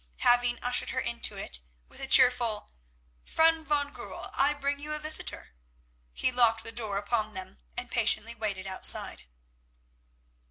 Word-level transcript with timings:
Having 0.21 0.57
ushered 0.63 0.89
her 0.89 0.99
into 0.99 1.37
it, 1.37 1.59
with 1.87 1.99
a 1.99 2.07
cheerful 2.07 2.71
"Friend 3.23 3.67
van 3.67 3.91
Goorl, 3.93 4.31
I 4.33 4.55
bring 4.55 4.79
you 4.79 4.93
a 4.93 4.99
visitor," 4.99 5.53
he 6.11 6.31
locked 6.31 6.63
the 6.63 6.71
door 6.71 6.97
upon 6.97 7.35
them, 7.35 7.59
and 7.77 7.87
patiently 7.91 8.33
waited 8.33 8.65
outside. 8.65 9.25